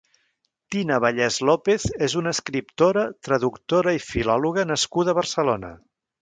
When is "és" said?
2.05-2.15